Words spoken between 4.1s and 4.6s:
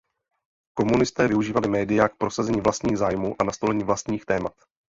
témat.